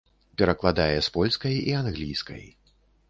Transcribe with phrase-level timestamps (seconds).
[0.41, 2.43] Перакладае з польскай і англійскай.